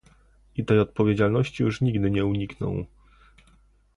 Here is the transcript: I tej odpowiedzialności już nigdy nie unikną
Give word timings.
I 0.55 0.65
tej 0.65 0.79
odpowiedzialności 0.79 1.63
już 1.63 1.81
nigdy 1.81 2.11
nie 2.11 2.25
unikną 2.25 2.85